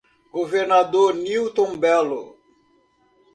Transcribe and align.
Governador 0.33 1.13
Newton 1.13 1.77
Bello 1.79 2.21